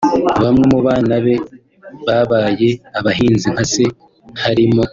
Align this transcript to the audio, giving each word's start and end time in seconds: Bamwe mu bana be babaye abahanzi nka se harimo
Bamwe 0.43 0.63
mu 0.71 0.79
bana 0.87 1.15
be 1.25 1.35
babaye 2.05 2.69
abahanzi 2.99 3.47
nka 3.53 3.65
se 3.73 3.83
harimo 4.43 4.81